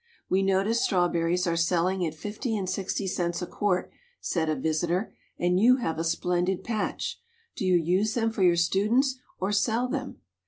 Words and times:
"We 0.29 0.41
notice 0.41 0.83
strawberries 0.83 1.45
are 1.45 1.55
selling 1.55 2.03
at 2.07 2.15
fifty 2.15 2.57
and 2.57 2.67
sixty 2.67 3.05
cents 3.05 3.39
a 3.39 3.45
quart," 3.45 3.91
said 4.19 4.49
a 4.49 4.55
visitor, 4.55 5.13
"and 5.37 5.59
you 5.59 5.75
have 5.75 5.99
a 5.99 6.03
splendid 6.03 6.63
patch. 6.63 7.21
Do 7.55 7.65
you 7.65 7.75
use 7.75 8.15
them 8.15 8.31
for 8.31 8.41
your 8.41 8.55
students 8.55 9.19
or 9.37 9.51
sell 9.51 9.87
them?" 9.87 10.17